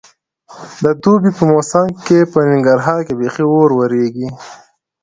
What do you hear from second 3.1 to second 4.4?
بیخي اور ورېږي.